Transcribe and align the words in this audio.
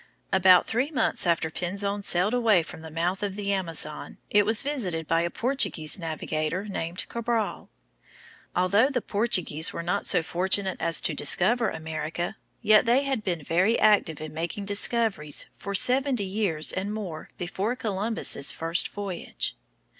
About 0.33 0.65
three 0.65 0.89
months 0.89 1.27
after 1.27 1.51
Pinzon 1.51 2.01
sailed 2.03 2.33
away 2.33 2.63
from 2.63 2.81
the 2.81 2.89
mouth 2.89 3.21
of 3.21 3.35
the 3.35 3.53
Amazon 3.53 4.17
it 4.31 4.47
was 4.47 4.63
visited 4.63 5.05
by 5.05 5.21
a 5.21 5.29
Portuguese 5.29 5.99
navigator 5.99 6.65
named 6.65 7.05
Cabral. 7.07 7.69
Although 8.55 8.89
the 8.89 9.03
Portuguese 9.03 9.71
were 9.73 9.83
not 9.83 10.07
so 10.07 10.23
fortunate 10.23 10.77
as 10.79 11.01
to 11.01 11.13
discover 11.13 11.69
America, 11.69 12.35
yet 12.63 12.85
they 12.87 13.03
had 13.03 13.23
been 13.23 13.43
very 13.43 13.77
active 13.79 14.19
in 14.19 14.33
making 14.33 14.65
discoveries 14.65 15.45
for 15.55 15.75
seventy 15.75 16.25
years 16.25 16.73
and 16.73 16.91
more 16.95 17.29
before 17.37 17.75
Columbus's 17.75 18.51
first 18.51 18.87
voyage. 18.87 19.55